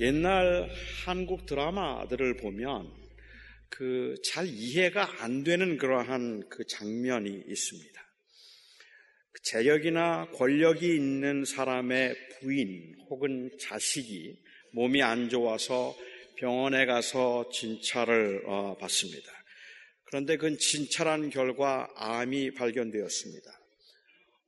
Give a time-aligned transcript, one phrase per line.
[0.00, 0.70] 옛날
[1.04, 3.00] 한국 드라마들을 보면
[3.68, 8.00] 그 잘 이해가 안 되는 그러한 그 장면이 있습니다.
[9.42, 14.38] 재력이나 권력이 있는 사람의 부인 혹은 자식이
[14.72, 15.96] 몸이 안 좋아서
[16.36, 19.32] 병원에 가서 진찰을 어, 받습니다.
[20.04, 23.50] 그런데 그 진찰한 결과 암이 발견되었습니다.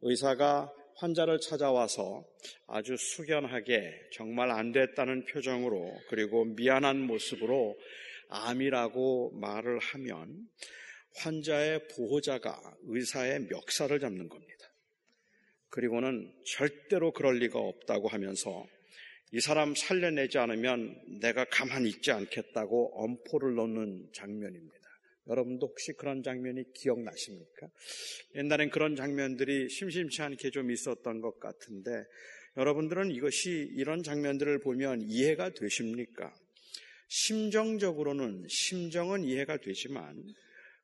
[0.03, 2.24] 의사가 환자를 찾아와서
[2.66, 7.78] 아주 숙연하게 정말 안 됐다는 표정으로 그리고 미안한 모습으로
[8.28, 10.48] 암이라고 말을 하면
[11.16, 14.52] 환자의 보호자가 의사의 멱살을 잡는 겁니다.
[15.69, 18.66] 그리고는 절대로 그럴 리가 없다고 하면서
[19.33, 24.81] 이 사람 살려내지 않으면 내가 가만히 있지 않겠다고 엄포를 놓는 장면입니다.
[25.29, 27.69] 여러분도 혹시 그런 장면이 기억나십니까?
[28.35, 31.91] 옛날엔 그런 장면들이 심심치 않게 좀 있었던 것 같은데
[32.56, 36.34] 여러분들은 이것이 이런 장면들을 보면 이해가 되십니까?
[37.09, 40.23] 심정적으로는 심정은 이해가 되지만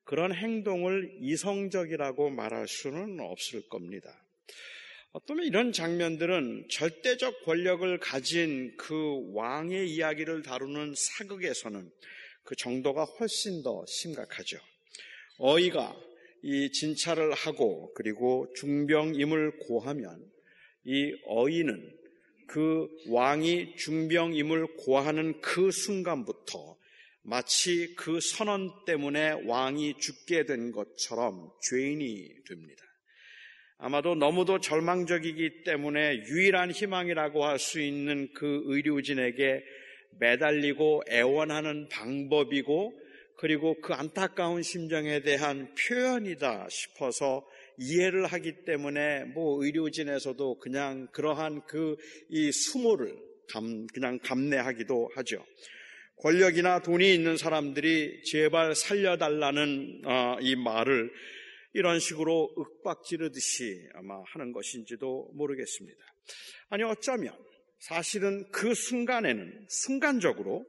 [0.03, 4.25] 그런 행동을 이성적이라고 말할 수는 없을 겁니다.
[5.11, 11.91] 어쩌면 이런 장면들은 절대적 권력을 가진 그 왕의 이야기를 다루는 사극에서는
[12.49, 14.57] 그 정도가 훨씬 더 심각하죠.
[15.37, 15.95] 어이가
[16.41, 20.19] 이 진찰을 하고 그리고 중병임을 고하면
[20.83, 21.95] 이 어이는
[22.47, 26.75] 그 왕이 중병임을 고하는 그 순간부터
[27.21, 32.83] 마치 그 선언 때문에 왕이 죽게 된 것처럼 죄인이 됩니다.
[33.77, 39.63] 아마도 너무도 절망적이기 때문에 유일한 희망이라고 할 수 있는 그 의료진에게
[40.19, 42.99] 매달리고 애원하는 방법이고
[43.35, 51.95] 그리고 그 안타까운 심정에 대한 표현이다 싶어서 이해를 하기 때문에 뭐 의료진에서도 그냥 그러한 그
[52.29, 53.17] 이 수모를
[53.47, 55.43] 감, 그냥 감내하기도 하죠.
[56.17, 61.09] 권력이나 돈이 있는 사람들이 제발 살려달라는 어, 이 말을
[61.73, 65.97] 이런 식으로 윽박지르듯이 아마 하는 것인지도 모르겠습니다.
[66.69, 67.33] 아니 어쩌면
[67.79, 70.65] 사실은 그 순간에는 순간적으로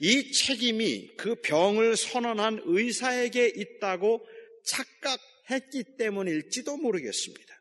[0.00, 4.26] 이 책임이 그 병을 선언한 의사에게 있다고
[4.64, 7.54] 착각했기 때문일지도 모르겠습니다.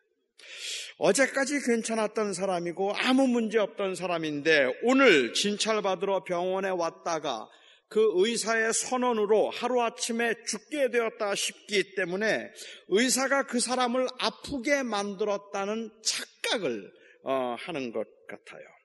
[1.00, 7.48] 어제까지 괜찮았던 사람이고 아무 문제 없던 사람인데 오늘 진찰받으러 병원에 왔다가
[7.90, 12.52] 그 의사의 선언으로 하루아침에 죽게 되었다 싶기 때문에
[12.90, 16.92] 의사가 그 사람을 아프게 만들었다는 착각을
[17.24, 18.77] 어, 하는 것 같아요.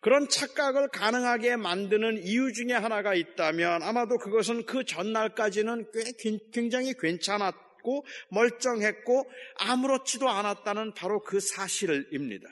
[0.00, 8.06] 그런 착각을 가능하게 만드는 이유 중에 하나가 있다면 아마도 그것은 그 전날까지는 꽤 굉장히 괜찮았고
[8.30, 12.48] 멀쩡했고 아무렇지도 않았다는 바로 그 사실입니다.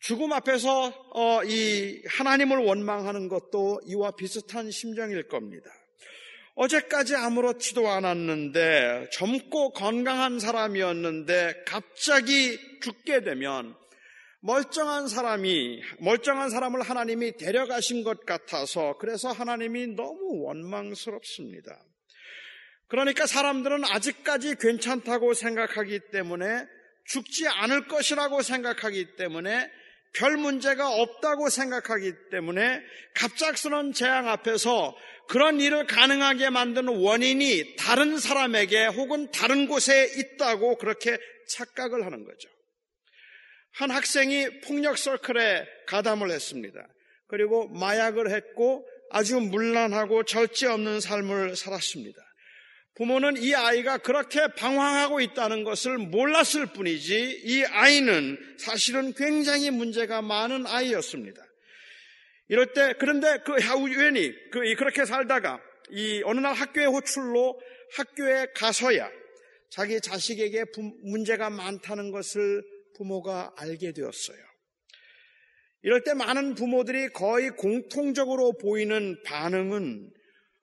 [0.00, 5.70] 죽음 앞에서 어, 이 하나님을 원망하는 것도 이와 비슷한 심정일 겁니다.
[6.54, 13.76] 어제까지 아무렇지도 않았는데 젊고 건강한 사람이었는데 갑자기 죽게 되면
[14.40, 21.82] 멀쩡한 사람이, 멀쩡한 사람을 하나님이 데려가신 것 같아서 그래서 하나님이 너무 원망스럽습니다.
[22.88, 26.66] 그러니까 사람들은 아직까지 괜찮다고 생각하기 때문에
[27.06, 29.70] 죽지 않을 것이라고 생각하기 때문에
[30.16, 32.80] 별 문제가 없다고 생각하기 때문에
[33.14, 34.96] 갑작스런 재앙 앞에서
[35.28, 41.18] 그런 일을 가능하게 만드는 원인이 다른 사람에게 혹은 다른 곳에 있다고 그렇게
[41.48, 42.48] 착각을 하는 거죠.
[43.76, 46.86] 한 학생이 폭력 서클에 가담을 했습니다.
[47.28, 52.18] 그리고 마약을 했고 아주 문란하고 절제 없는 삶을 살았습니다.
[52.94, 60.66] 부모는 이 아이가 그렇게 방황하고 있다는 것을 몰랐을 뿐이지 이 아이는 사실은 굉장히 문제가 많은
[60.66, 61.42] 아이였습니다.
[62.48, 65.60] 이럴 때 그런데 그 우연히 그 그렇게 살다가
[65.90, 67.60] 이 어느 날 학교에 호출로
[67.92, 69.10] 학교에 가서야
[69.68, 70.64] 자기 자식에게
[71.02, 72.62] 문제가 많다는 것을
[72.96, 74.38] 부모가 알게 되었어요.
[75.82, 80.10] 이럴 때 많은 부모들이 거의 공통적으로 보이는 반응은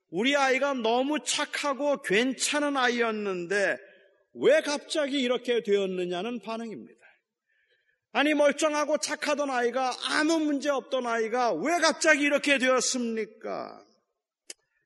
[0.09, 3.77] 우리 아이가 너무 착하고 괜찮은 아이였는데
[4.35, 7.03] 왜 갑자기 이렇게 되었느냐는 반응입니다.
[8.15, 13.83] 아니, 멀쩡하고 착하던 아이가 아무 문제 없던 아이가 왜 갑자기 이렇게 되었습니까?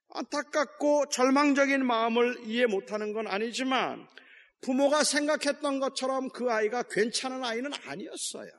[0.09, 4.07] 안타깝고 절망적인 마음을 이해 못하는 건 아니지만
[4.62, 8.50] 부모가 생각했던 것처럼 그 아이가 괜찮은 아이는 아니었어요.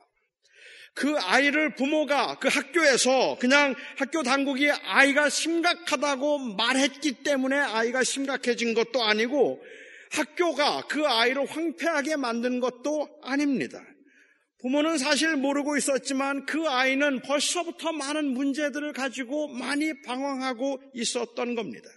[0.95, 9.03] 그 아이를 부모가 그 학교에서 그냥 학교 당국이 아이가 심각하다고 말했기 때문에 아이가 심각해진 것도
[9.03, 9.61] 아니고
[10.11, 13.81] 학교가 그 아이를 황폐하게 만든 것도 아닙니다.
[14.61, 21.87] 부모는 사실 모르고 있었지만 그 아이는 벌써부터 많은 문제들을 가지고 많이 방황하고 있었던 겁니다.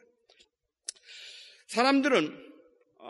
[1.69, 2.52] 사람들은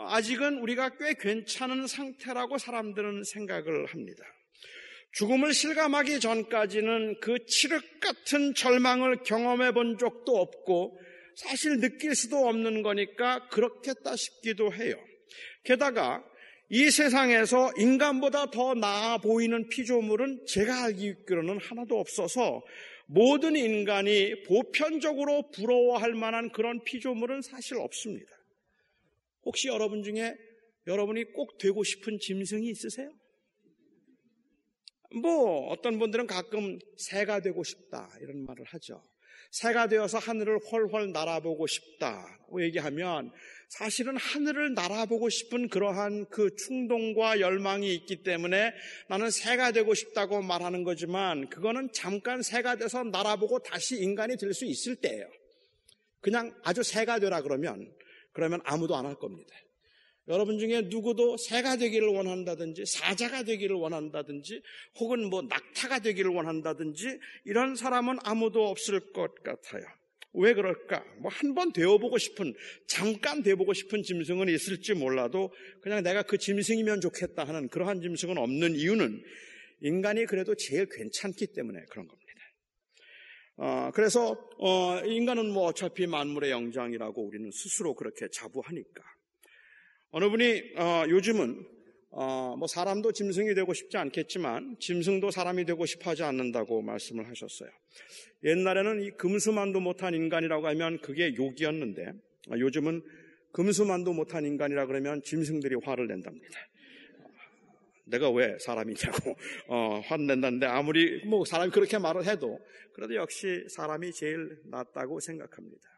[0.09, 4.23] 아직은 우리가 꽤 괜찮은 상태라고 사람들은 생각을 합니다.
[5.13, 10.99] 죽음을 실감하기 전까지는 그 칠흑 같은 절망을 경험해 본 적도 없고
[11.35, 14.95] 사실 느낄 수도 없는 거니까 그렇겠다 싶기도 해요.
[15.63, 16.23] 게다가
[16.69, 22.63] 이 세상에서 인간보다 더 나아 보이는 피조물은 제가 알기로는 하나도 없어서
[23.05, 28.32] 모든 인간이 보편적으로 부러워할 만한 그런 피조물은 사실 없습니다.
[29.45, 30.35] 혹시 여러분 중에
[30.87, 33.09] 여러분이 꼭 되고 싶은 짐승이 있으세요?
[35.21, 39.01] 뭐 어떤 분들은 가끔 새가 되고 싶다 이런 말을 하죠.
[39.51, 43.31] 새가 되어서 하늘을 훨훨 날아보고 싶다고 얘기하면
[43.69, 48.73] 사실은 하늘을 날아보고 싶은 그러한 그 충동과 열망이 있기 때문에
[49.09, 54.65] 나는 새가 되고 싶다고 말하는 거지만 그거는 잠깐 새가 돼서 날아보고 다시 인간이 될 수
[54.65, 55.29] 있을 때예요.
[56.19, 57.93] 그냥 아주 새가 되라 그러면
[58.33, 59.49] 그러면 아무도 안 할 겁니다.
[60.29, 64.61] 여러분 중에 누구도 새가 되기를 원한다든지 사자가 되기를 원한다든지
[64.99, 69.83] 혹은 뭐 낙타가 되기를 원한다든지 이런 사람은 아무도 없을 것 같아요.
[70.35, 71.03] 왜 그럴까?
[71.19, 72.53] 뭐 한 번 되어보고 싶은
[72.87, 75.51] 잠깐 되어보고 싶은 짐승은 있을지 몰라도
[75.81, 79.21] 그냥 내가 그 짐승이면 좋겠다 하는 그러한 짐승은 없는 이유는
[79.81, 82.22] 인간이 그래도 제일 괜찮기 때문에 그런 겁니다.
[83.57, 89.01] 어, 그래서 어, 인간은 뭐 어차피 만물의 영장이라고 우리는 스스로 그렇게 자부하니까
[90.11, 91.65] 어느 분이 어, 요즘은
[92.15, 97.69] 어, 뭐 사람도 짐승이 되고 싶지 않겠지만 짐승도 사람이 되고 싶어하지 않는다고 말씀을 하셨어요.
[98.43, 102.11] 옛날에는 이 금수만도 못한 인간이라고 하면 그게 욕이었는데
[102.51, 103.01] 어, 요즘은
[103.51, 106.59] 금수만도 못한 인간이라 그러면 짐승들이 화를 낸답니다.
[108.05, 109.35] 내가 왜 사람이냐고
[109.67, 112.59] 어, 화낸다는데 아무리 뭐 사람이 그렇게 말을 해도
[112.93, 115.89] 그래도 역시 사람이 제일 낫다고 생각합니다.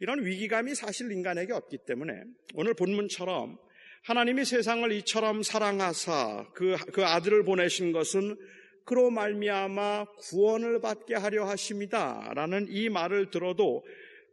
[0.00, 2.24] 이런 위기감이 사실 인간에게 없기 때문에
[2.54, 3.58] 오늘 본문처럼
[4.02, 8.36] 하나님이 세상을 이처럼 사랑하사 그, 그 아들을 보내신 것은
[8.84, 13.82] 그로 말미암아 구원을 받게 하려 하십니다라는 이 말을 들어도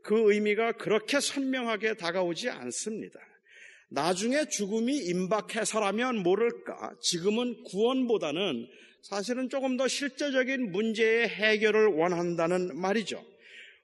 [0.01, 3.19] 그 의미가 그렇게 선명하게 다가오지 않습니다.
[3.93, 8.67] 나중에 죽음이 임박해서라면 모를까 지금은 구원보다는
[9.01, 13.21] 사실은 조금 더 실제적인 문제의 해결을 원한다는 말이죠.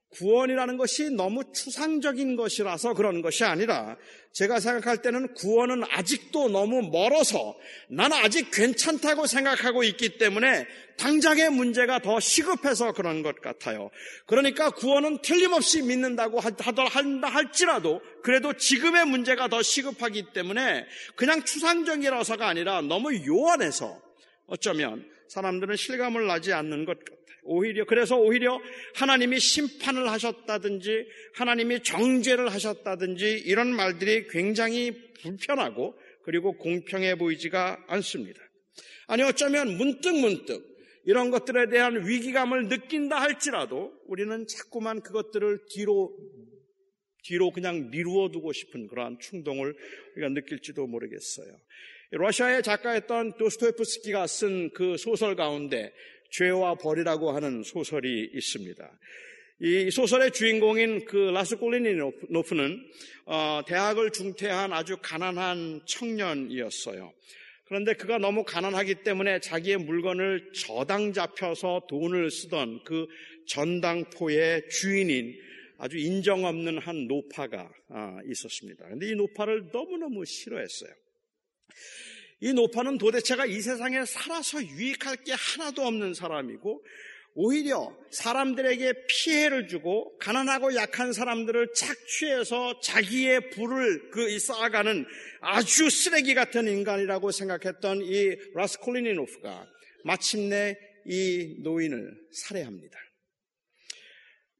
[0.09, 3.98] 구원이라는 것이 너무 추상적인 것이라서 그런 것이 아니라
[4.31, 7.57] 제가 생각할 때는 구원은 아직도 너무 멀어서
[7.89, 10.65] 나는 아직 괜찮다고 생각하고 있기 때문에
[10.98, 13.89] 당장의 문제가 더 시급해서 그런 것 같아요.
[14.25, 22.81] 그러니까 구원은 틀림없이 믿는다고 한다 할지라도 그래도 지금의 문제가 더 시급하기 때문에 그냥 추상적이라서가 아니라
[22.81, 24.01] 너무 요원해서
[24.48, 27.18] 어쩌면 사람들은 실감을 나지 않는 것 같아요.
[27.48, 28.60] 오히려 그래서 오히려
[28.96, 34.92] 하나님이 심판을 하셨다든지 하나님이 정죄를 하셨다든지 이런 말들이 굉장히
[35.22, 38.40] 불편하고 그리고 공평해 보이지가 않습니다.
[39.08, 46.14] 아니 어쩌면 문득 문득 이런 것들에 대한 위기감을 느낀다 할지라도 우리는 자꾸만 그것들을 뒤로
[47.24, 49.76] 뒤로 그냥 미루어 두고 싶은 그러한 충동을
[50.16, 51.48] 우리가 느낄지도 모르겠어요.
[52.12, 55.94] 러시아의 작가였던 도스토예프스키가 쓴 그 소설 가운데
[56.31, 59.00] 죄와 벌이라고 하는 소설이 있습니다.
[59.60, 62.86] 이 소설의 주인공인 그 라스콜리니노프는
[63.25, 67.12] 어, 대학을 중퇴한 아주 가난한 청년이었어요.
[67.65, 73.07] 그런데 그가 너무 가난하기 때문에 자기의 물건을 저당 잡혀서 돈을 쓰던 그
[73.48, 75.36] 전당포의 주인인
[75.77, 78.86] 아주 인정 없는 한 노파가 아, 있었습니다.
[78.86, 80.91] 그런데 이 노파를 너무너무 싫어했어요.
[82.39, 86.84] 이 노파는 도대체가 이 세상에 살아서 유익할 게 하나도 없는 사람이고
[87.39, 95.06] 오히려 사람들에게 피해를 주고 가난하고 약한 사람들을 착취해서 자기의 부를 그 쌓아가는
[95.41, 99.67] 아주 쓰레기 같은 인간이라고 생각했던 이 라스콜리니노프가
[100.03, 100.75] 마침내
[101.06, 102.98] 이 노인을 살해합니다.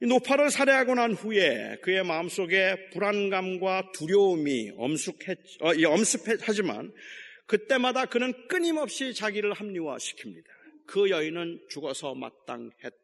[0.02, 6.92] 이 노파를 살해하고 난 후에 그의 마음속에 불안감과 두려움이 엄숙했, 어, 엄습하지만
[7.48, 10.46] 그때마다 그는 끊임없이 자기를 합리화시킵니다.
[10.86, 12.98] 그 여인은 죽어서 마땅했다.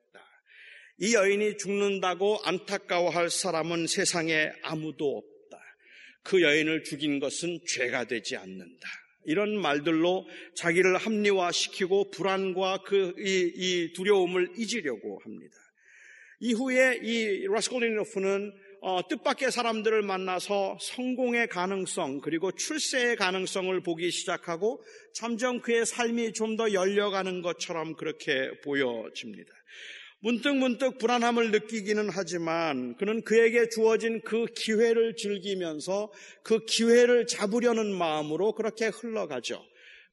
[1.00, 5.64] 이 여인이 죽는다고 안타까워할 사람은 세상에 아무도 없다.
[6.24, 8.88] 그 여인을 죽인 것은 죄가 되지 않는다.
[9.26, 15.56] 이런 말들로 자기를 합리화시키고 불안과 그, 이, 이 두려움을 잊으려고 합니다.
[16.42, 18.54] 이후에 이 라스콜리노프는
[18.86, 26.58] 어, 뜻밖의 사람들을 만나서 성공의 가능성 그리고 출세의 가능성을 보기 시작하고 점점 그의 삶이 좀
[26.58, 29.52] 더 열려가는 것처럼 그렇게 보여집니다.
[30.20, 36.12] 문득 문득 불안함을 느끼기는 하지만 그는 그에게 주어진 그 기회를 즐기면서
[36.44, 39.64] 그 기회를 잡으려는 마음으로 그렇게 흘러가죠.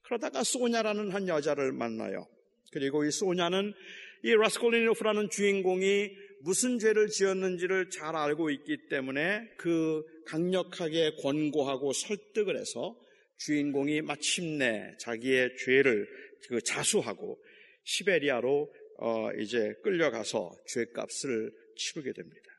[0.03, 2.25] 그러다가 소냐라는 한 여자를 만나요.
[2.71, 3.73] 그리고 이 소냐는
[4.23, 12.99] 이 라스콜리노프라는 주인공이 무슨 죄를 지었는지를 잘 알고 있기 때문에 그 강력하게 권고하고 설득을 해서
[13.37, 16.07] 주인공이 마침내 자기의 죄를
[16.47, 17.41] 그 자수하고
[17.83, 22.51] 시베리아로 어 이제 끌려가서 죄값을 치르게 됩니다.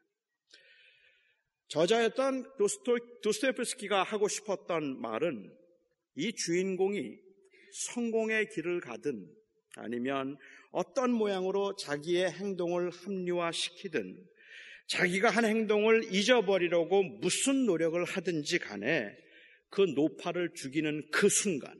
[1.69, 5.57] 저자였던 도스토, 도스토옙스키가 하고 싶었던 말은
[6.17, 7.17] 이 주인공이
[7.73, 9.27] 성공의 길을 가든
[9.77, 10.37] 아니면
[10.73, 14.17] 어떤 모양으로 자기의 행동을 합리화시키든
[14.89, 19.15] 자기가 한 행동을 잊어버리려고 무슨 노력을 하든지 간에
[19.71, 21.73] 그 노파를 죽이는 그 순간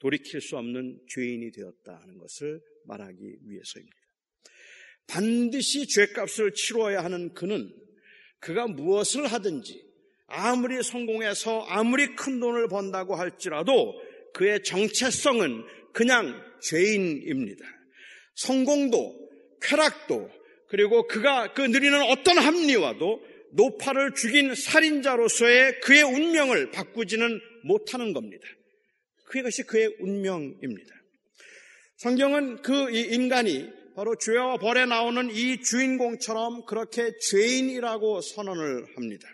[0.00, 3.16] 돌이킬 수 없는 죄인이 되었다 하는 것을 말하기
[3.46, 3.96] 위해서입니다.
[5.06, 7.72] 반드시 죄값을 치러야 하는 그는
[8.40, 9.82] 그가 무엇을 하든지
[10.26, 13.94] 아무리 성공해서 아무리 큰 돈을 번다고 할지라도
[14.34, 17.64] 그의 정체성은 그냥 죄인입니다.
[18.34, 19.14] 성공도
[19.62, 20.30] 쾌락도
[20.68, 23.22] 그리고 그가 그 누리는 어떤 합리화도
[23.52, 28.44] 노파를 죽인 살인자로서의 그의 운명을 바꾸지는 못하는 겁니다.
[29.26, 30.94] 그것이 그의 운명입니다.
[31.98, 39.28] 성경은 그 인간이 바로 죄와 벌에 나오는 이 주인공처럼 그렇게 죄인이라고 선언을 합니다.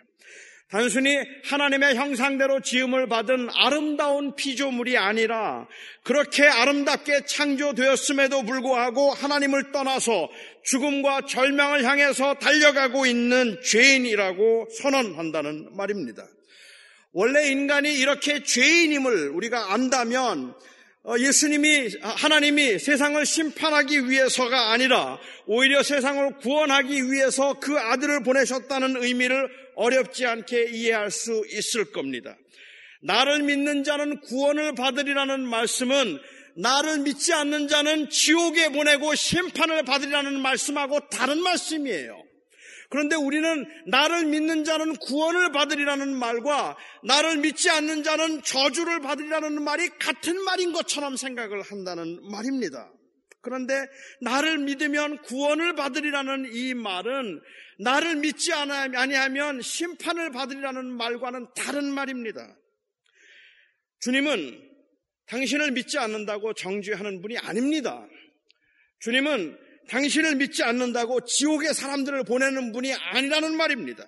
[0.71, 5.67] 단순히 하나님의 형상대로 지음을 받은 아름다운 피조물이 아니라
[6.03, 10.29] 그렇게 아름답게 창조되었음에도 불구하고 하나님을 떠나서
[10.63, 16.25] 죽음과 절망을 향해서 달려가고 있는 죄인이라고 선언한다는 말입니다.
[17.11, 20.55] 원래 인간이 이렇게 죄인임을 우리가 안다면
[21.03, 29.49] 어, 예수님이 하나님이 세상을 심판하기 위해서가 아니라 오히려 세상을 구원하기 위해서 그 아들을 보내셨다는 의미를
[29.81, 32.37] 어렵지 않게 이해할 수 있을 겁니다.
[33.01, 36.19] 나를 믿는 자는 구원을 받으리라는 말씀은
[36.55, 42.23] 나를 믿지 않는 자는 지옥에 보내고 심판을 받으리라는 말씀하고 다른 말씀이에요.
[42.89, 49.89] 그런데 우리는 나를 믿는 자는 구원을 받으리라는 말과 나를 믿지 않는 자는 저주를 받으리라는 말이
[49.97, 52.91] 같은 말인 것처럼 생각을 한다는 말입니다.
[53.41, 53.73] 그런데
[54.21, 57.41] 나를 믿으면 구원을 받으리라는 이 말은
[57.79, 62.55] 나를 믿지 아니하면 심판을 받으리라는 말과는 다른 말입니다.
[63.99, 64.69] 주님은
[65.25, 68.07] 당신을 믿지 않는다고 정죄하는 분이 아닙니다.
[68.99, 69.57] 주님은
[69.89, 74.07] 당신을 믿지 않는다고 지옥의 사람들을 보내는 분이 아니라는 말입니다.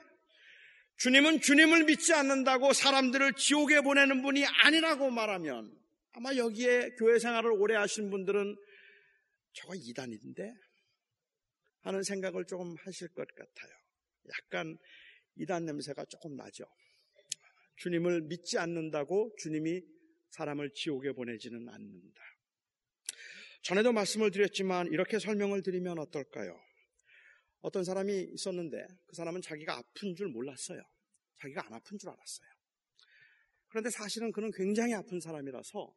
[0.97, 5.71] 주님은 주님을 믿지 않는다고 사람들을 지옥에 보내는 분이 아니라고 말하면
[6.13, 8.55] 아마 여기에 교회 생활을 오래 하신 분들은
[9.53, 10.53] 저거 이단인데?
[11.81, 13.73] 하는 생각을 조금 하실 것 같아요.
[14.29, 14.77] 약간
[15.35, 16.65] 이단 냄새가 조금 나죠.
[17.77, 19.81] 주님을 믿지 않는다고 주님이
[20.29, 22.21] 사람을 지옥에 보내지는 않는다.
[23.63, 26.59] 전에도 말씀을 드렸지만 이렇게 설명을 드리면 어떨까요?
[27.61, 30.81] 어떤 사람이 있었는데 그 사람은 자기가 아픈 줄 몰랐어요.
[31.39, 32.47] 자기가 안 아픈 줄 알았어요.
[33.69, 35.95] 그런데 사실은 그는 굉장히 아픈 사람이라서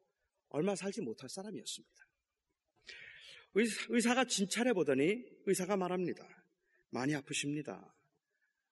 [0.48, 2.05] 얼마 살지 못할 사람이었습니다.
[3.88, 6.26] 의사가 진찰해 보더니 의사가 말합니다.
[6.90, 7.94] 많이 아프십니다.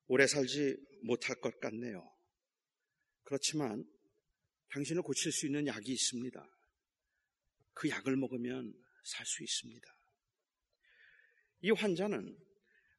[0.07, 2.07] 오래 살지 못할 것 같네요.
[3.23, 3.85] 그렇지만
[4.71, 6.47] 당신을 고칠 수 있는 약이 있습니다.
[7.73, 8.73] 그 약을 먹으면
[9.05, 9.87] 살 수 있습니다.
[11.63, 12.37] 이 환자는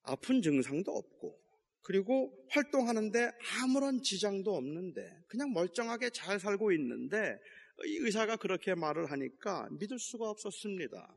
[0.04, 1.39] 아픈 증상도 없고
[1.82, 7.38] 그리고 활동하는데 아무런 지장도 없는데 그냥 멀쩡하게 잘 살고 있는데
[7.86, 11.15] 이 의사가 그렇게 말을 하니까 믿을 수가 없었습니다.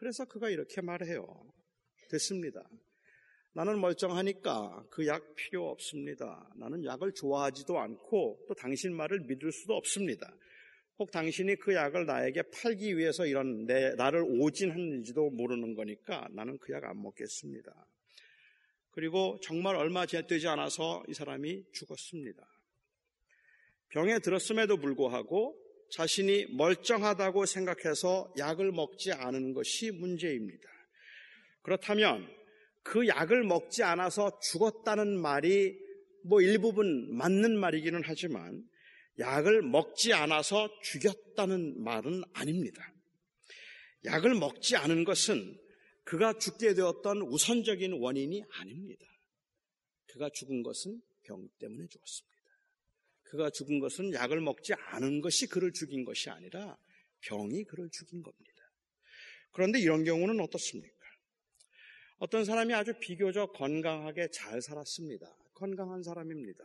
[0.00, 1.26] 그래서 그가 이렇게 말해요.
[2.08, 2.66] 됐습니다.
[3.52, 6.50] 나는 멀쩡하니까 그 약 필요 없습니다.
[6.56, 10.34] 나는 약을 좋아하지도 않고 또 당신 말을 믿을 수도 없습니다.
[10.98, 16.72] 혹 당신이 그 약을 나에게 팔기 위해서 이런 내, 나를 오진했는지도 모르는 거니까 나는 그
[16.72, 17.70] 약 안 먹겠습니다.
[18.92, 22.42] 그리고 정말 얼마 되지 않아서 이 사람이 죽었습니다.
[23.90, 25.59] 병에 들었음에도 불구하고
[25.92, 30.68] 자신이 멀쩡하다고 생각해서 약을 먹지 않은 것이 문제입니다.
[31.62, 32.28] 그렇다면
[32.82, 35.76] 그 약을 먹지 않아서 죽었다는 말이
[36.24, 38.64] 뭐 일부분 맞는 말이기는 하지만
[39.18, 42.82] 약을 먹지 않아서 죽였다는 말은 아닙니다.
[44.04, 45.58] 약을 먹지 않은 것은
[46.04, 49.04] 그가 죽게 되었던 우선적인 원인이 아닙니다.
[50.06, 52.39] 그가 죽은 것은 병 때문에 죽었습니다.
[53.30, 56.76] 그가 죽은 것은 약을 먹지 않은 것이 그를 죽인 것이 아니라
[57.20, 58.62] 병이 그를 죽인 겁니다.
[59.52, 60.94] 그런데 이런 경우는 어떻습니까?
[62.18, 65.26] 어떤 사람이 아주 비교적 건강하게 잘 살았습니다.
[65.54, 66.64] 건강한 사람입니다.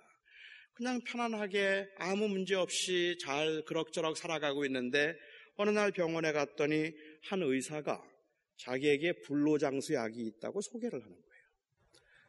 [0.74, 5.16] 그냥 편안하게 아무 문제 없이 잘 그럭저럭 살아가고 있는데
[5.56, 6.92] 어느 날 병원에 갔더니
[7.24, 8.04] 한 의사가
[8.58, 11.26] 자기에게 불로장수 약이 있다고 소개를 하는 거예요.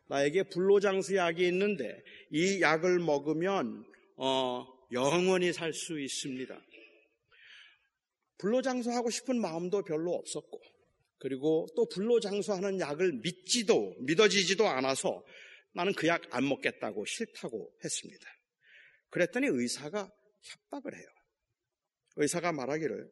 [0.09, 6.59] 나에게 불로장수 약이 있는데 이 약을 먹으면 어, 영원히 살 수 있습니다.
[8.39, 10.61] 불로장수하고 싶은 마음도 별로 없었고
[11.19, 15.25] 그리고 또 불로장수하는 약을 믿지도 믿어지지도 않아서
[15.73, 18.27] 나는 그 약 안 먹겠다고 싫다고 했습니다.
[19.11, 20.11] 그랬더니 의사가
[20.43, 21.07] 협박을 해요.
[22.17, 23.11] 의사가 말하기를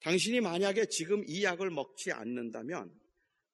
[0.00, 2.92] 당신이 만약에 지금 이 약을 먹지 않는다면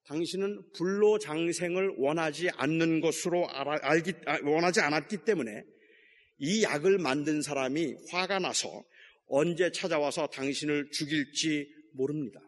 [0.05, 5.63] 당신은 불로장생을 원하지 않는 것으로 알기, 아, 원하지 않았기 때문에
[6.41, 8.83] 이 약을 만든 사람이 화가 나서
[9.27, 12.41] 언제 찾아와서 당신을 죽일지 모릅니다.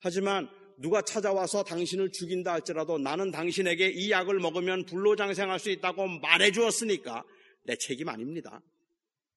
[0.00, 0.48] 하지만
[0.78, 7.24] 누가 찾아와서 당신을 죽인다 할지라도 나는 당신에게 이 약을 먹으면 불로장생할 수 있다고 말해 주었으니까
[7.64, 8.60] 내 책임 아닙니다.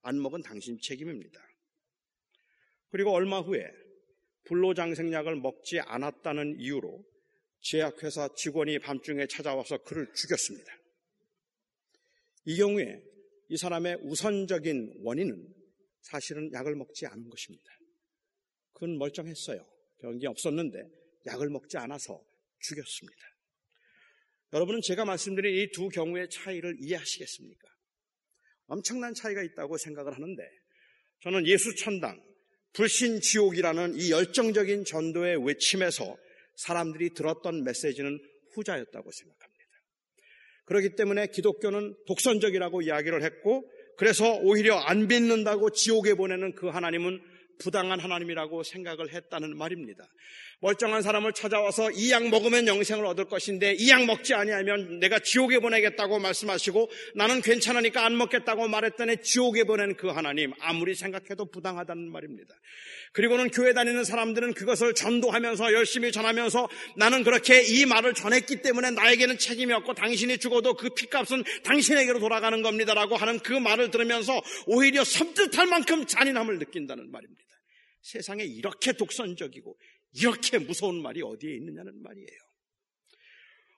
[0.01, 1.39] 안 먹은 당신 책임입니다.
[2.89, 3.67] 그리고 얼마 후에
[4.45, 7.03] 불로장생약을 먹지 않았다는 이유로
[7.61, 10.71] 제약회사 직원이 밤중에 찾아와서 그를 죽였습니다.
[12.45, 13.01] 이 경우에
[13.49, 15.53] 이 사람의 우선적인 원인은
[16.01, 17.65] 사실은 약을 먹지 않은 것입니다.
[18.73, 19.65] 그건 멀쩡했어요.
[19.99, 20.77] 병이 없었는데
[21.25, 22.21] 약을 먹지 않아서
[22.59, 23.21] 죽였습니다.
[24.53, 27.67] 여러분은 제가 말씀드린 이 두 경우의 차이를 이해하시겠습니까?
[28.67, 30.43] 엄청난 차이가 있다고 생각을 하는데
[31.21, 32.21] 저는 예수 천당,
[32.73, 36.17] 불신 지옥이라는 이 열정적인 전도의 외침에서
[36.57, 38.19] 사람들이 들었던 메시지는
[38.53, 39.54] 후자였다고 생각합니다.
[40.65, 47.21] 그렇기 때문에 기독교는 독선적이라고 이야기를 했고 그래서 오히려 안 믿는다고 지옥에 보내는 그 하나님은
[47.59, 50.03] 부당한 하나님이라고 생각을 했다는 말입니다.
[50.61, 55.59] 멀쩡한 사람을 찾아와서 이 약 먹으면 영생을 얻을 것인데 이 약 먹지 아니하면 내가 지옥에
[55.59, 62.53] 보내겠다고 말씀하시고 나는 괜찮으니까 안 먹겠다고 말했더니 지옥에 보낸 그 하나님 아무리 생각해도 부당하다는 말입니다.
[63.13, 69.37] 그리고는 교회 다니는 사람들은 그것을 전도하면서 열심히 전하면서 나는 그렇게 이 말을 전했기 때문에 나에게는
[69.37, 75.67] 책임이 없고 당신이 죽어도 그 피값은 당신에게로 돌아가는 겁니다라고 하는 그 말을 들으면서 오히려 섬뜩할
[75.67, 77.43] 만큼 잔인함을 느낀다는 말입니다.
[78.01, 79.75] 세상에 이렇게 독선적이고
[80.15, 82.39] 이렇게 무서운 말이 어디에 있느냐는 말이에요.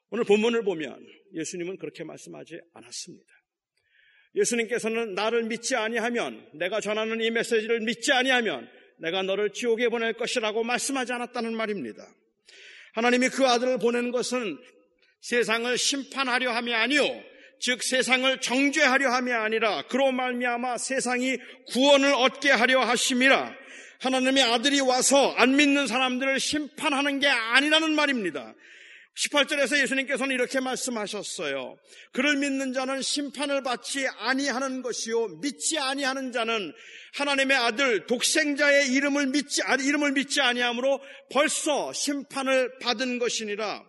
[0.09, 3.25] 오늘 본문을 보면 예수님은 그렇게 말씀하지 않았습니다.
[4.35, 8.69] 예수님께서는 나를 믿지 아니하면 내가 전하는 이 메시지를 믿지 아니하면
[8.99, 12.07] 내가 너를 지옥에 보낼 것이라고 말씀하지 않았다는 말입니다.
[12.93, 14.57] 하나님이 그 아들을 보내는 것은
[15.21, 17.03] 세상을 심판하려 함이 아니요
[17.59, 21.37] 즉 세상을 정죄하려 함이 아니라 그로 말미암아 세상이
[21.73, 23.55] 구원을 얻게 하려 하심이라
[23.99, 28.53] 하나님의 아들이 와서 안 믿는 사람들을 심판하는 게 아니라는 말입니다.
[29.15, 31.77] 18절에서 예수님께서는 이렇게 말씀하셨어요.
[32.11, 36.71] 그를 믿는 자는 심판을 받지 아니하는 것이요 믿지 아니하는 자는
[37.15, 43.86] 하나님의 아들 독생자의 이름을 믿지 이름을 믿지 아니하므로 벌써 심판을 받은 것이니라.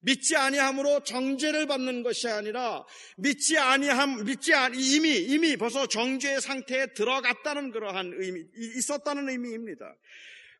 [0.00, 2.84] 믿지 아니함으로 정죄를 받는 것이 아니라
[3.16, 8.42] 믿지 아니함 믿지 아니 이미 이미 벌써 정죄의 상태에 들어갔다는 그러한 의미
[8.76, 9.94] 있었다는 의미입니다.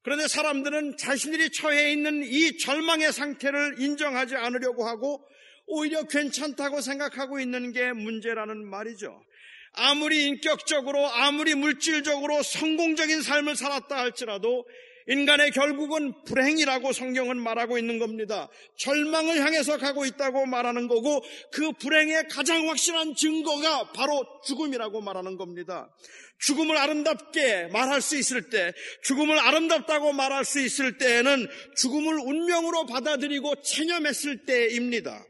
[0.03, 5.23] 그런데 사람들은 자신들이 처해 있는 이 절망의 상태를 인정하지 않으려고 하고
[5.67, 9.23] 오히려 괜찮다고 생각하고 있는 게 문제라는 말이죠.
[9.73, 14.67] 아무리 인격적으로 아무리 물질적으로 성공적인 삶을 살았다 할지라도
[15.11, 18.49] 인간의 결국은 불행이라고 성경은 말하고 있는 겁니다.
[18.79, 25.93] 절망을 향해서 가고 있다고 말하는 거고 그 불행의 가장 확실한 증거가 바로 죽음이라고 말하는 겁니다.
[26.39, 33.63] 죽음을 아름답게 말할 수 있을 때, 죽음을 아름답다고 말할 수 있을 때에는 죽음을 운명으로 받아들이고
[33.63, 35.27] 체념했을 때입니다.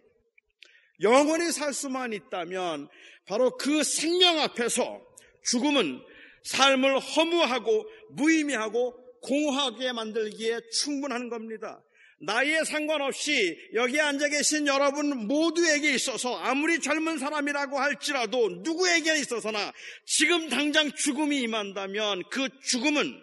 [1.00, 2.88] 영원히 살 수만 있다면
[3.26, 5.00] 바로 그 생명 앞에서
[5.44, 6.02] 죽음은
[6.44, 11.82] 삶을 허무하고 무의미하고 공허하게 만들기에 충분한 겁니다.
[12.22, 19.72] 나이에 상관없이 여기 앉아 계신 여러분 모두에게 있어서 아무리 젊은 사람이라고 할지라도 누구에게 있어서나
[20.04, 23.22] 지금 당장 죽음이 임한다면 그 죽음은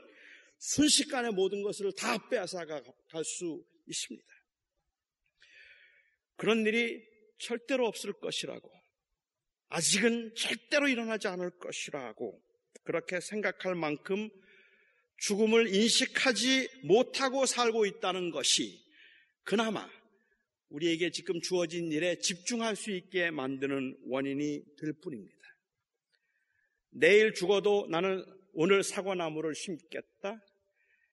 [0.58, 2.84] 순식간에 모든 것을 다 빼앗아갈
[3.24, 4.28] 수 있습니다.
[6.38, 7.00] 그런 일이
[7.38, 8.72] 절대로 없을 것이라고
[9.70, 12.42] 아직은 절대로 일어나지 않을 것이라고
[12.84, 14.30] 그렇게 생각할 만큼
[15.18, 18.80] 죽음을 인식하지 못하고 살고 있다는 것이
[19.44, 19.90] 그나마
[20.70, 25.38] 우리에게 지금 주어진 일에 집중할 수 있게 만드는 원인이 될 뿐입니다.
[26.92, 30.42] 내일 죽어도 나는 오늘 사과나무를 심겠다.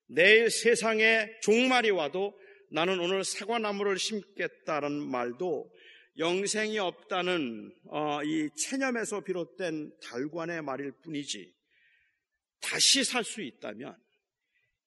[0.06, 2.38] 내일 세상에 종말이 와도
[2.70, 5.70] 나는 오늘 사과나무를 심겠다는 말도
[6.18, 11.52] 영생이 없다는 어, 이 체념에서 비롯된 달관의 말일 뿐이지
[12.74, 13.96] 다시 살 수 있다면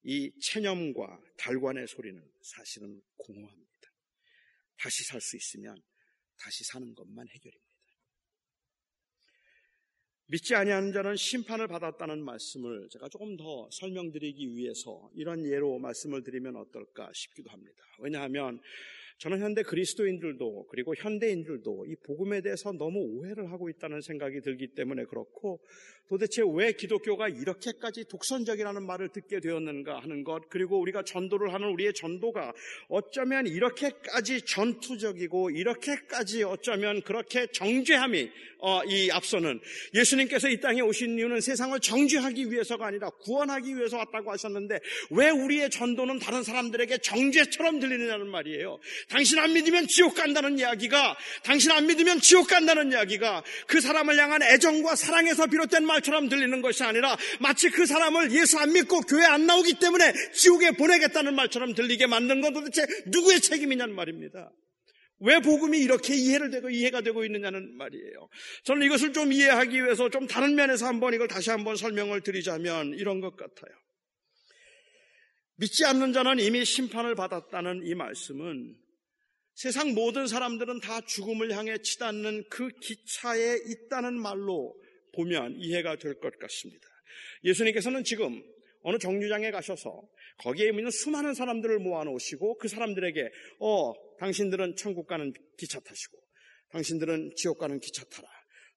[0.04, 3.94] 이 체념과 달관의 소리는 사실은 공허합니다.
[4.78, 5.82] 다시 살 수 있으면
[6.38, 7.66] 다시 사는 것만 해결입니다.
[10.26, 16.58] 믿지 아니하는 자는 심판을 받았다는 말씀을 제가 조금 더 설명드리기 위해서 이런 예로 말씀을 드리면
[16.58, 17.82] 어떨까 싶기도 합니다.
[18.00, 18.62] 왜냐하면
[19.18, 25.06] 저는 현대 그리스도인들도 그리고 현대인들도 이 복음에 대해서 너무 오해를 하고 있다는 생각이 들기 때문에
[25.06, 25.60] 그렇고
[26.08, 31.94] 도대체 왜 기독교가 이렇게까지 독선적이라는 말을 듣게 되었는가 하는 것 그리고 우리가 전도를 하는 우리의
[31.94, 32.54] 전도가
[32.88, 39.60] 어쩌면 이렇게까지 전투적이고 이렇게까지 어쩌면 그렇게 정죄함이 어, 이 앞서는
[39.94, 44.80] 예수님께서 이 땅에 오신 이유는 세상을 정죄하기 위해서가 아니라 구원하기 위해서 왔다고 하셨는데
[45.12, 48.80] 왜 우리의 전도는 다른 사람들에게 정죄처럼 들리느냐는 말이에요.
[49.10, 54.44] 당신 안 믿으면 지옥 간다는 이야기가 당신 안 믿으면 지옥 간다는 이야기가 그 사람을 향한
[54.44, 59.46] 애정과 사랑에서 비롯된 말처럼 들리는 것이 아니라 마치 그 사람을 예수 안 믿고 교회 안
[59.46, 64.52] 나오기 때문에 지옥에 보내겠다는 말처럼 들리게 만든 건 도대체 누구의 책임이냐는 말입니다.
[65.20, 68.30] 왜 복음이 이렇게 이해를 되고 이해가 되고 있느냐는 말이에요.
[68.66, 73.22] 저는 이것을 좀 이해하기 위해서 좀 다른 면에서 한번 이걸 다시 한번 설명을 드리자면 이런
[73.22, 73.76] 것 같아요.
[75.56, 78.76] 믿지 않는 자는 이미 심판을 받았다는 이 말씀은
[79.58, 84.76] 세상 모든 사람들은 다 죽음을 향해 치닫는 그 기차에 있다는 말로
[85.16, 86.88] 보면 이해가 될 것 같습니다.
[87.44, 88.44] 예수님께서는 지금
[88.84, 90.04] 어느 정류장에 가셔서
[90.38, 96.20] 거기에 있는 수많은 사람들을 모아놓으시고 그 사람들에게 어 당신들은 천국 가는 기차 타시고
[96.70, 98.28] 당신들은 지옥 가는 기차 타라.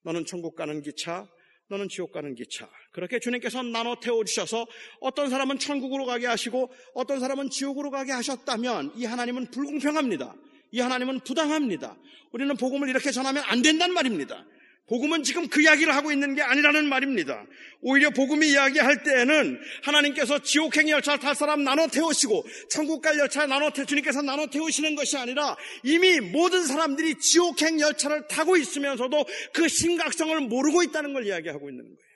[0.04, 1.28] 너는 천국 가는 기차,
[1.68, 2.70] 너는 지옥 가는 기차.
[2.92, 4.66] 그렇게 주님께서 나눠 태워주셔서
[5.00, 10.34] 어떤 사람은 천국으로 가게 하시고 어떤 사람은 지옥으로 가게 하셨다면 이 하나님은 불공평합니다.
[10.72, 11.96] 이 하나님은 부당합니다.
[12.32, 14.44] 우리는 복음을 이렇게 전하면 안 된단 말입니다.
[14.90, 17.46] 복음은 지금 그 이야기를 하고 있는 게 아니라는 말입니다.
[17.80, 23.70] 오히려 복음이 이야기할 때에는 하나님께서 지옥행 열차를 탈 사람 나눠 태우시고 천국 갈 열차 나눠
[23.70, 30.40] 태 주님께서 나눠 태우시는 것이 아니라 이미 모든 사람들이 지옥행 열차를 타고 있으면서도 그 심각성을
[30.40, 32.10] 모르고 있다는 걸 이야기하고 있는 거예요.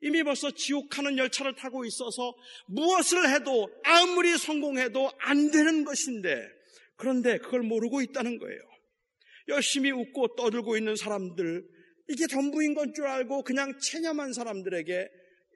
[0.00, 2.34] 이미 벌써 지옥 가는 열차를 타고 있어서
[2.68, 6.57] 무엇을 해도 아무리 성공해도 안 되는 것인데
[6.98, 8.60] 그런데 그걸 모르고 있다는 거예요.
[9.48, 11.66] 열심히 웃고 떠들고 있는 사람들,
[12.08, 15.08] 이게 전부인 건 줄 알고 그냥 체념한 사람들에게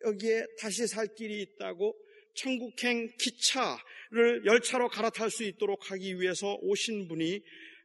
[0.06, 1.94] 여기에 다시 살 길이 있다고
[2.34, 7.42] 천국행 기차를 열차로 갈아탈 수 있도록 하기 위해서 오신 분이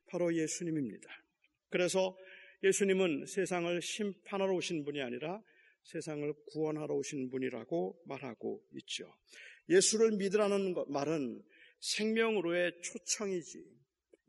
[0.10, 1.08] 바로 예수님입니다.
[1.70, 2.15] 그래서
[2.63, 5.41] 예수님은 세상을 심판하러 오신 분이 아니라
[5.84, 9.06] 세상을 구원하러 오신 분이라고 말하고 있죠.
[9.70, 11.41] 예수를 믿으라는 말은
[11.79, 13.63] 생명으로의 초청이지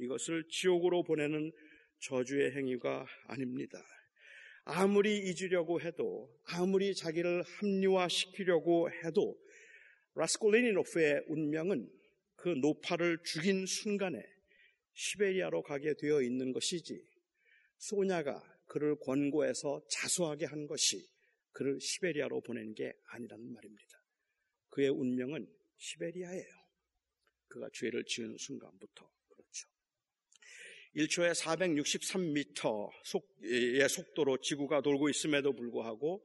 [0.00, 1.52] 이것을 지옥으로 보내는
[2.00, 3.82] 저주의 행위가 아닙니다.
[4.64, 9.36] 아무리 잊으려고 해도 아무리 자기를 합리화시키려고 해도
[10.14, 11.90] 라스콜리니노프의 운명은
[12.36, 14.22] 그 노파를 죽인 순간에
[14.92, 17.02] 시베리아로 가게 되어 있는 것이지
[17.78, 21.08] 소냐가 그를 권고해서 자수하게 한 것이
[21.52, 23.98] 그를 시베리아로 보낸 게 아니라는 말입니다.
[24.68, 26.67] 그의 운명은 시베리아예요.
[27.48, 29.68] 그가 죄를 지은 순간부터 그렇죠.
[30.96, 36.24] 1초에 463m의 속도로 지구가 돌고 있음에도 불구하고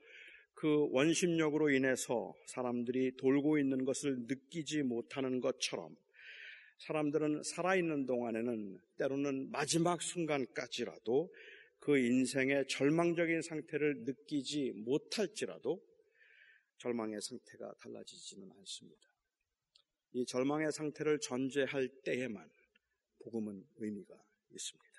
[0.53, 5.95] 그 원심력으로 인해서 사람들이 돌고 있는 것을 느끼지 못하는 것처럼
[6.79, 11.33] 사람들은 살아있는 동안에는 때로는 마지막 순간까지라도
[11.79, 15.81] 그 인생의 절망적인 상태를 느끼지 못할지라도
[16.77, 19.12] 절망의 상태가 달라지지는 않습니다.
[20.13, 22.49] 이 절망의 상태를 전제할 때에만
[23.23, 24.15] 복음은 의미가
[24.52, 24.93] 있습니다.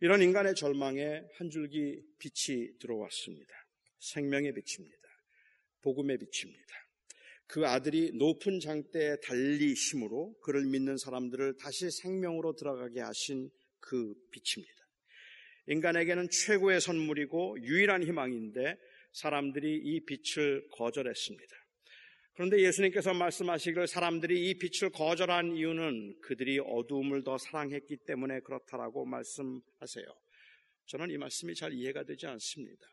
[0.00, 3.52] 이런 인간의 절망에 한 줄기 빛이 들어왔습니다.
[3.98, 5.08] 생명의 빛입니다.
[5.82, 6.74] 복음의 빛입니다.
[7.46, 14.74] 그 아들이 높은 장대에 달리 심으로 그를 믿는 사람들을 다시 생명으로 들어가게 하신 그 빛입니다.
[15.66, 18.76] 인간에게는 최고의 선물이고 유일한 희망인데
[19.12, 21.63] 사람들이 이 빛을 거절했습니다.
[22.34, 30.04] 그런데 예수님께서 말씀하시길 사람들이 이 빛을 거절한 이유는 그들이 어두움을 더 사랑했기 때문에 그렇다라고 말씀하세요.
[30.86, 32.86] 저는 이 말씀이 잘 이해가 되지 않습니다.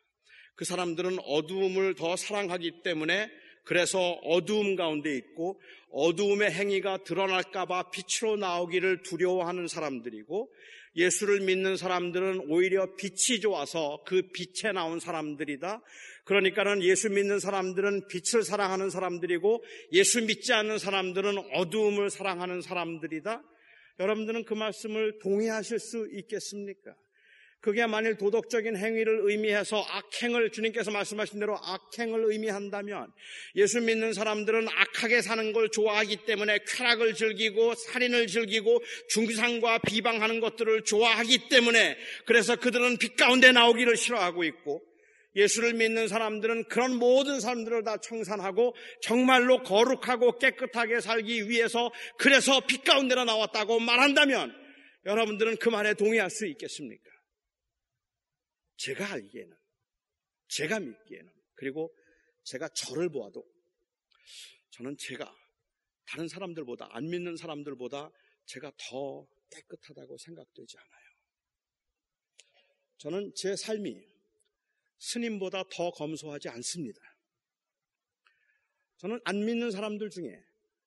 [0.56, 3.32] 그 사람들은 어두움을 더 사랑하기 때문에
[3.64, 10.52] 그래서 어두움 가운데 있고 어두움의 행위가 드러날까봐 빛으로 나오기를 두려워하는 사람들이고
[10.96, 15.82] 예수를 믿는 사람들은 오히려 빛이 좋아서 그 빛에 나온 사람들이다.
[16.26, 23.44] 그러니까는 예수 믿는 사람들은 빛을 사랑하는 사람들이고 예수 믿지 않는 사람들은 어두움을 사랑하는 사람들이다.
[24.00, 26.96] 여러분들은 그 말씀을 동의하실 수 있겠습니까?
[27.62, 33.12] 그게 만일 도덕적인 행위를 의미해서 악행을 주님께서 말씀하신 대로 악행을 의미한다면
[33.56, 40.86] 예수 믿는 사람들은 악하게 사는 걸 좋아하기 때문에 쾌락을 즐기고 살인을 즐기고 중상과 비방하는 것들을
[40.86, 44.82] 좋아하기 때문에 그래서 그들은 빛 가운데 나오기를 싫어하고 있고
[45.36, 52.84] 예수를 믿는 사람들은 그런 모든 사람들을 다 청산하고 정말로 거룩하고 깨끗하게 살기 위해서 그래서 빛
[52.84, 54.54] 가운데로 나왔다고 말한다면
[55.06, 57.10] 여러분들은 그 말에 동의할 수 있겠습니까?
[58.78, 59.56] 제가 알기에는,
[60.48, 61.96] 제가 믿기에는, 그리고
[62.44, 63.44] 제가 저를 보아도
[64.72, 65.34] 저는 제가
[66.06, 68.12] 다른 사람들보다, 안 믿는 사람들보다
[68.46, 71.02] 제가 더 깨끗하다고 생각되지 않아요.
[72.98, 74.11] 저는 제 삶이
[75.02, 77.00] 스님보다 더 검소하지 않습니다.
[78.98, 80.32] 저는 안 믿는 사람들 중에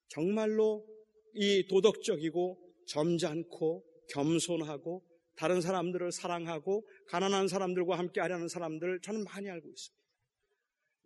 [0.09, 0.87] 정말로
[1.35, 5.05] 이 도덕적이고 점잖고 겸손하고
[5.37, 10.05] 다른 사람들을 사랑하고 가난한 사람들과 함께 하려는 사람들을 저는 많이 알고 있습니다.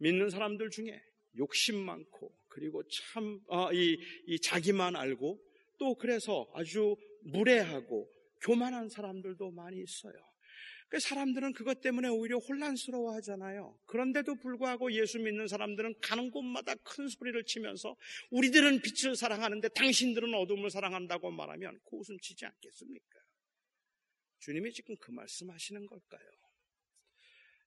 [0.01, 1.01] 믿는 사람들 중에
[1.39, 5.41] 욕심 많고 그리고 참, 어, 이, 이 자기만 알고
[5.79, 8.11] 또 그래서 아주 무례하고
[8.43, 10.13] 교만한 사람들도 많이 있어요.
[10.89, 13.79] 그 사람들은 그것 때문에 오히려 혼란스러워 하잖아요.
[13.87, 17.95] 그런데도 불구하고 예수 믿는 사람들은 가는 곳마다 큰 소리를 치면서
[18.31, 23.21] 우리들은 빛을 사랑하는데 당신들은 어둠을 사랑한다고 말하면 고웃음 치지 않겠습니까?
[24.39, 26.31] 주님이 지금 그 말씀 하시는 걸까요?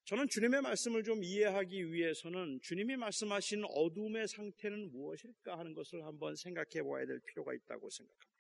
[0.06, 6.82] 저는 주님의 말씀을 좀 이해하기 위해서는 주님이 말씀하신 어둠의 상태는 무엇일까 하는 것을 한번 생각해
[6.84, 8.32] 봐야 될 필요가 있다고 생각합니다.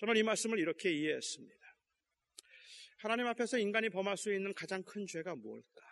[0.00, 1.63] 저는 이 말씀을 이렇게 이해했습니다.
[2.96, 5.84] 하나님 앞에서 인간이 범할 수 있는 가장 큰 죄가 뭘까?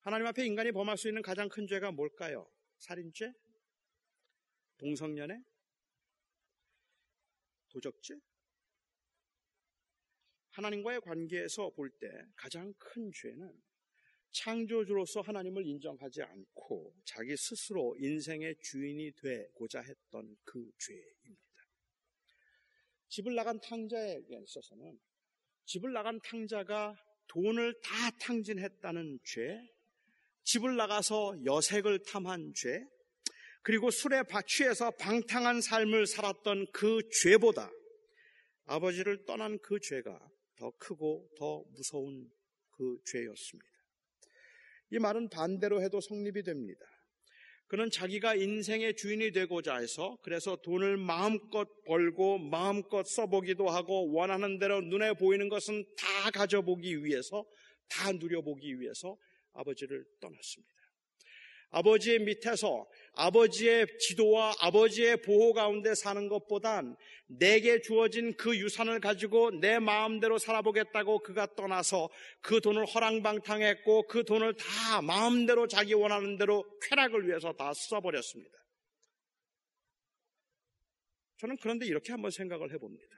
[0.00, 2.50] 하나님 앞에 인간이 범할 수 있는 가장 큰 죄가 뭘까요?
[2.78, 3.32] 살인죄?
[4.76, 5.40] 동성연애?
[7.70, 8.14] 도적죄?
[10.50, 13.62] 하나님과의 관계에서 볼 때 가장 큰 죄는
[14.30, 21.42] 창조주로서 하나님을 인정하지 않고 자기 스스로 인생의 주인이 되고자 했던 그 죄입니다.
[23.08, 25.00] 집을 나간 탕자에게 있어서는
[25.66, 26.96] 집을 나간 탕자가
[27.28, 29.58] 돈을 다 탕진했다는 죄,
[30.44, 32.84] 집을 나가서 여색을 탐한 죄,
[33.62, 37.70] 그리고 술에 취해서 방탕한 삶을 살았던 그 죄보다
[38.66, 40.18] 아버지를 떠난 그 죄가
[40.56, 42.30] 더 크고 더 무서운
[42.70, 43.74] 그 죄였습니다.
[44.90, 46.84] 이 말은 반대로 해도 성립이 됩니다.
[47.66, 54.80] 그는 자기가 인생의 주인이 되고자 해서 그래서 돈을 마음껏 벌고 마음껏 써보기도 하고 원하는 대로
[54.80, 57.44] 눈에 보이는 것은 다 가져보기 위해서
[57.88, 59.16] 다 누려보기 위해서
[59.54, 60.74] 아버지를 떠났습니다.
[61.70, 66.96] 아버지의 밑에서 아버지의 지도와 아버지의 보호 가운데 사는 것보단
[67.26, 74.54] 내게 주어진 그 유산을 가지고 내 마음대로 살아보겠다고 그가 떠나서 그 돈을 허랑방탕했고 그 돈을
[74.54, 78.58] 다 마음대로 자기 원하는 대로 쾌락을 위해서 다 써버렸습니다.
[81.38, 83.14] 저는 그런데 이렇게 한번 생각을 해봅니다.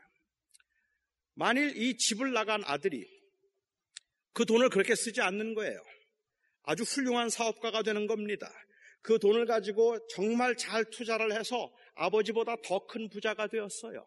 [1.35, 3.06] 만일 이 집을 나간 아들이
[4.32, 5.78] 그 돈을 그렇게 쓰지 않는 거예요.
[6.62, 8.50] 아주 훌륭한 사업가가 되는 겁니다.
[9.07, 14.05] 그 돈을 가지고 정말 잘 투자를 해서 아버지보다 더 큰 부자가 되었어요.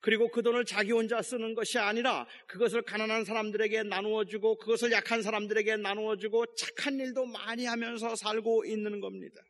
[0.00, 5.22] 그리고 그 돈을 자기 혼자 쓰는 것이 아니라 그것을 가난한 사람들에게 나누어 주고 그것을 약한
[5.22, 9.40] 사람들에게 나누어 주고 착한 일도 많이 하면서 살고 있는 겁니다.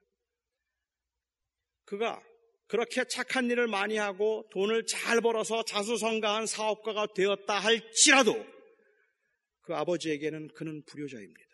[1.87, 2.23] 그가
[2.67, 8.47] 그렇게 착한 일을 많이 하고 돈을 잘 벌어서 자수성가한 사업가가 되었다 할지라도
[9.63, 11.51] 그 아버지에게는 그는 불효자입니다.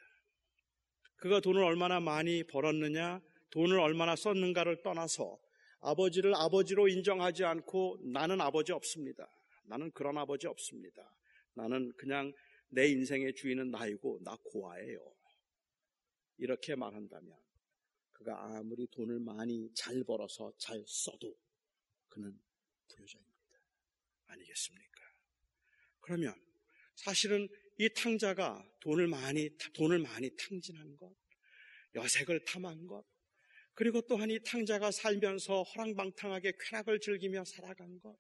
[1.19, 5.39] 그가 돈을 얼마나 많이 벌었느냐, 돈을 얼마나 썼는가를 떠나서
[5.81, 9.31] 아버지를 아버지로 인정하지 않고 나는 아버지 없습니다.
[9.65, 11.17] 나는 그런 아버지 없습니다.
[11.55, 12.33] 나는 그냥
[12.69, 15.15] 내 인생의 주인은 나이고 나 고아예요.
[16.39, 17.37] 이렇게 말한다면
[18.13, 21.35] 그가 아무리 돈을 많이 잘 벌어서 잘 써도
[22.09, 22.39] 그는
[22.89, 23.37] 불효자입니다.
[24.27, 25.01] 아니겠습니까?
[26.01, 26.35] 그러면
[26.95, 31.15] 사실은 이 탕자가 돈을 많이, 돈을 많이 탕진한 것,
[31.95, 33.05] 여색을 탐한 것,
[33.77, 38.17] 그리고 또한 이 탕자가 살면서 허랑방탕하게 쾌락을 즐기며 살아간 것,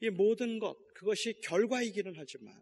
[0.00, 2.58] 이 모든 것, 그것이 결과이기는 하지만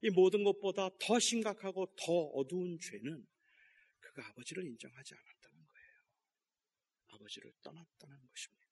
[0.00, 3.26] 이 모든 것보다 더 심각하고 더 어두운 죄는
[4.00, 5.88] 그가 아버지를 인정하지 않았다는 거예요.
[7.08, 8.68] 아버지를 떠났다는 것입니다.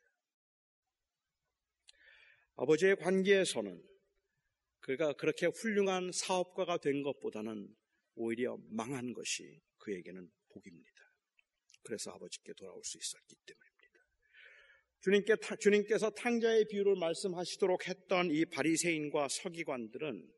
[2.55, 3.83] 아버지의 관계에서는
[4.81, 7.69] 그가 그렇게 훌륭한 사업가가 된 것보다는
[8.15, 10.96] 오히려 망한 것이 그에게는 복입니다.
[11.87, 13.77] 그래서 아버지께 돌아올 수 있었기 때문입니다.
[15.01, 20.29] 주님께, 주님께서 탕자의 비유를 말씀하시도록 했던 이 바리새인과 서기관들은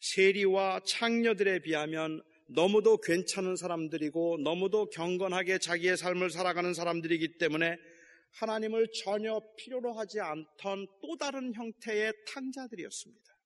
[0.00, 7.76] 세리와 창녀들에 비하면 너무도 괜찮은 사람들이고 너무도 경건하게 자기의 삶을 살아가는 사람들이기 때문에
[8.32, 13.37] 하나님을 전혀 필요로 하지 않던 또 다른 형태의 탕자들이었습니다.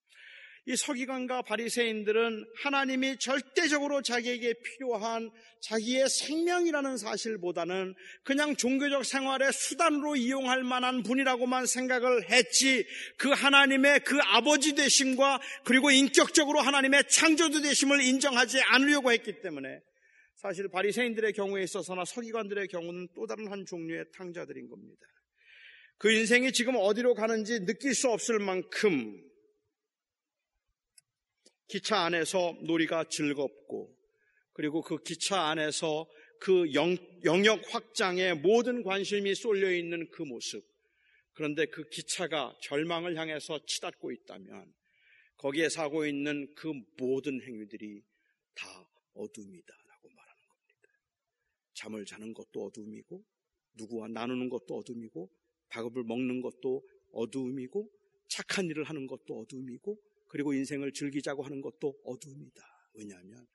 [0.65, 5.29] 이 서기관과 바리새인들은 하나님이 절대적으로 자기에게 필요한
[5.61, 12.87] 자기의 생명이라는 사실보다는 그냥 종교적 생활의 수단으로 이용할 만한 분이라고만 생각을 했지
[13.19, 19.81] 그 하나님의 그 아버지 되심과 그리고 인격적으로 하나님의 창조주 되심을 인정하지 않으려고 했기 때문에
[20.37, 25.01] 사실 바리새인들의 경우에 있어서나 서기관들의 경우는 또 다른 한 종류의 탕자들인 겁니다.
[25.99, 29.32] 그 인생이 지금 어디로 가는지 느낄 수 없을 만큼
[31.73, 33.97] 기차 안에서 놀이가 즐겁고
[34.53, 36.07] 그리고 그 기차 안에서
[36.39, 40.63] 그 영, 영역 확장에 모든 관심이 쏠려 있는 그 모습.
[41.33, 44.71] 그런데 그 기차가 절망을 향해서 치닫고 있다면
[45.39, 48.03] 거기에 사고 있는 그 모든 행위들이
[48.55, 48.69] 다
[49.15, 50.91] 어둠이다라고 말하는 겁니다.
[51.73, 53.25] 잠을 자는 것도 어둠이고
[53.79, 55.31] 누구와 나누는 것도 어둠이고
[55.71, 57.91] 밥을 먹는 것도 어둠이고
[58.29, 62.63] 착한 일을 하는 것도 어둠이고 그리고 인생을 즐기자고 하는 것도 어둠이다.
[62.95, 63.47] 왜냐하면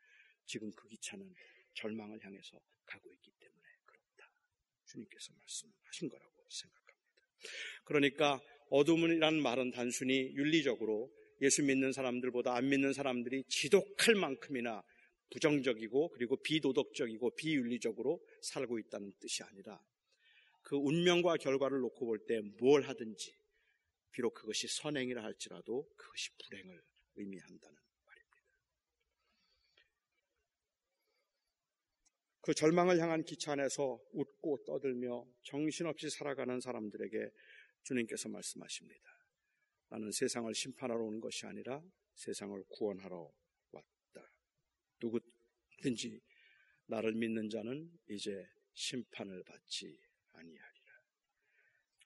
[0.45, 1.33] 지금 그 기차는
[1.73, 4.31] 절망을 향해서 가고 있기 때문에 그렇다.
[4.85, 6.87] 주님께서 말씀하신 거라고 생각합니다.
[7.83, 11.11] 그러니까 어둠이라는 말은 단순히 윤리적으로
[11.41, 14.83] 예수 믿는 사람들보다 안 믿는 사람들이 지독할 만큼이나
[15.31, 19.83] 부정적이고 그리고 비도덕적이고 비윤리적으로 살고 있다는 뜻이 아니라
[20.61, 23.33] 그 운명과 결과를 놓고 볼 때 뭘 하든지
[24.17, 26.83] 비록 그것이 선행이라 할지라도 그것이 불행을
[27.17, 28.37] 의미한다는 말입니다.
[32.41, 37.29] 그 절망을 향한 기차 안에서 웃고 떠들며 정신없이 살아가는 사람들에게
[37.83, 39.03] 주님께서 말씀하십니다.
[39.89, 41.79] 나는 세상을 심판하러 온 것이 아니라
[42.15, 43.31] 세상을 구원하러
[43.69, 44.31] 왔다.
[44.99, 46.19] 누구든지
[46.87, 50.01] 나를 믿는 자는 이제 심판을 받지
[50.31, 51.01] 아니하리라.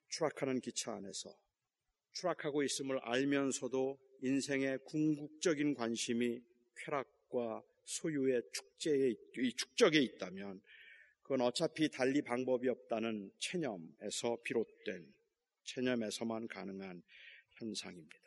[0.09, 1.33] 추락하는 기차 안에서
[2.13, 6.41] 추락하고 있음을 알면서도 인생의 궁극적인 관심이
[6.75, 9.13] 쾌락과 소유의 축제에,
[9.55, 10.61] 축적에 있다면
[11.21, 15.13] 그건 어차피 달리 방법이 없다는 체념에서 비롯된
[15.63, 17.01] 체념에서만 가능한
[17.51, 18.19] 현상입니다.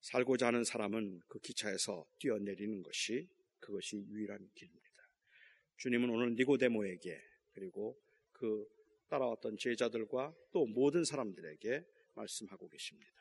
[0.00, 4.86] 살고자 하는 사람은 그 기차에서 뛰어내리는 것이 그것이 유일한 길입니다.
[5.78, 7.20] 주님은 오늘 니고데모에게
[7.52, 7.98] 그리고
[8.32, 8.66] 그
[9.08, 11.84] 따라왔던 제자들과 또 모든 사람들에게
[12.16, 13.12] 말씀하고 계십니다.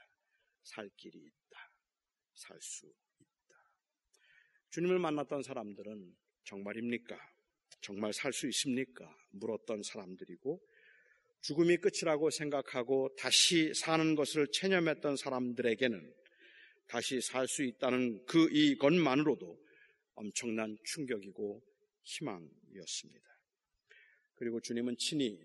[0.63, 1.71] 살 길이 있다.
[2.33, 3.55] 살 수 있다.
[4.69, 7.17] 주님을 만났던 사람들은 정말입니까?
[7.81, 9.15] 정말 살 수 있습니까?
[9.31, 10.61] 물었던 사람들이고
[11.41, 16.13] 죽음이 끝이라고 생각하고 다시 사는 것을 체념했던 사람들에게는
[16.87, 19.63] 다시 살 수 있다는 그 이것만으로도
[20.15, 21.61] 엄청난 충격이고
[22.03, 23.25] 희망이었습니다.
[24.35, 25.39] 그리고 주님은 친히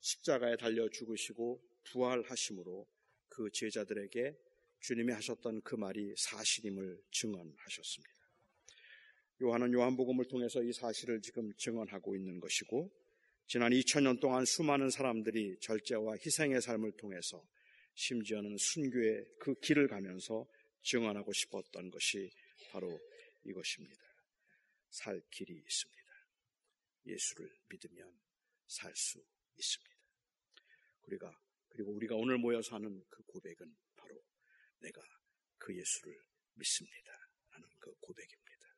[0.00, 2.86] 십자가에 달려 죽으시고 부활하심으로
[3.34, 4.36] 그 제자들에게
[4.80, 8.14] 주님이 하셨던 그 말이 사실임을 증언하셨습니다.
[9.42, 12.92] 요한은 요한복음을 통해서 이 사실을 지금 증언하고 있는 것이고
[13.48, 17.44] 지난 2000년 동안 수많은 사람들이 절제와 희생의 삶을 통해서
[17.94, 20.46] 심지어는 순교의 그 길을 가면서
[20.82, 22.30] 증언하고 싶었던 것이
[22.70, 23.00] 바로
[23.44, 24.02] 이것입니다.
[24.90, 26.04] 살 길이 있습니다.
[27.06, 28.16] 예수를 믿으면
[28.68, 29.18] 살 수
[29.56, 29.94] 있습니다.
[31.06, 31.43] 우리가
[31.74, 34.22] 그리고 우리가 오늘 모여서 하는 그 고백은 바로
[34.78, 35.02] 내가
[35.58, 36.16] 그 예수를
[36.54, 37.12] 믿습니다.
[37.50, 38.68] 라는 그 고백입니다.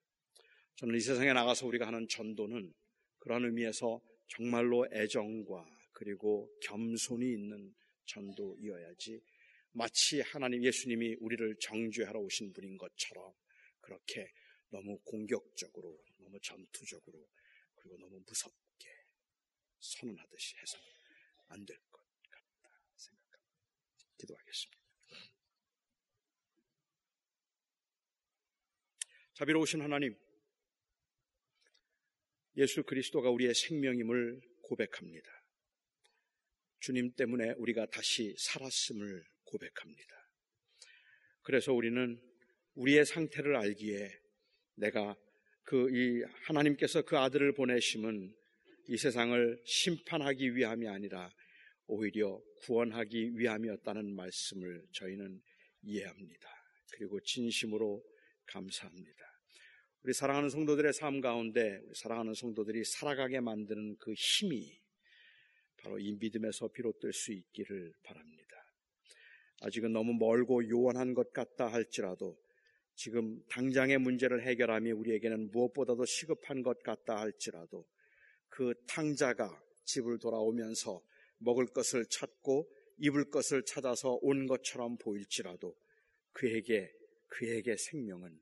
[0.76, 2.72] 저는 이 세상에 나가서 우리가 하는 전도는
[3.18, 7.74] 그런 의미에서 정말로 애정과 그리고 겸손이 있는
[8.06, 9.20] 전도이어야지
[9.72, 13.34] 마치 하나님 예수님이 우리를 정죄하러 오신 분인 것처럼
[13.80, 14.32] 그렇게
[14.70, 17.28] 너무 공격적으로 너무 전투적으로
[17.74, 18.88] 그리고 너무 무섭게
[19.80, 20.86] 선언하듯이 해서는
[21.48, 21.95] 안될 것.
[24.18, 24.82] 기도하겠습니다.
[29.34, 30.16] 자비로우신 하나님,
[32.56, 35.30] 예수 그리스도가 우리의 생명임을 고백합니다.
[36.80, 40.28] 주님 때문에 우리가 다시 살았음을 고백합니다.
[41.42, 42.20] 그래서 우리는
[42.74, 44.10] 우리의 상태를 알기에
[44.76, 45.16] 내가
[45.66, 48.32] 그 이 하나님께서 그 아들을 보내심은
[48.88, 51.28] 이 세상을 심판하기 위함이 아니라
[51.86, 55.40] 오히려 구원하기 위함이었다는 말씀을 저희는
[55.82, 56.48] 이해합니다.
[56.92, 58.02] 그리고 진심으로
[58.46, 59.24] 감사합니다.
[60.02, 64.80] 우리 사랑하는 성도들의 삶 가운데 우리 사랑하는 성도들이 살아가게 만드는 그 힘이
[65.78, 68.56] 바로 이 믿음에서 비롯될 수 있기를 바랍니다.
[69.62, 72.38] 아직은 너무 멀고 요원한 것 같다 할지라도
[72.94, 77.86] 지금 당장의 문제를 해결함이 우리에게는 무엇보다도 시급한 것 같다 할지라도
[78.48, 81.02] 그 탕자가 집을 돌아오면서
[81.38, 85.76] 먹을 것을 찾고 입을 것을 찾아서 온 것처럼 보일지라도
[86.32, 86.90] 그에게
[87.28, 88.40] 그에게 생명은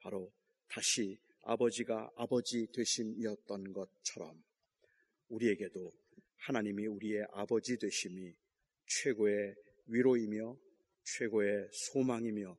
[0.00, 0.32] 바로
[0.68, 4.42] 다시 아버지가 아버지 되심이었던 것처럼
[5.28, 5.92] 우리에게도
[6.36, 8.34] 하나님이 우리의 아버지 되심이
[8.86, 9.54] 최고의
[9.86, 10.56] 위로이며
[11.02, 12.56] 최고의 소망이며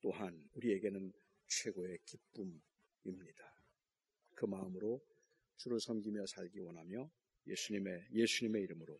[0.00, 1.12] 또한 우리에게는
[1.46, 3.54] 최고의 기쁨입니다.
[4.34, 5.00] 그 마음으로
[5.56, 7.10] 주를 섬기며 살기 원하며
[7.46, 8.98] 예수님의 예수님의 이름으로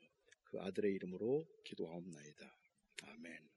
[0.54, 2.56] 그 아들의 이름으로 기도하옵나이다.
[3.02, 3.53] 아멘.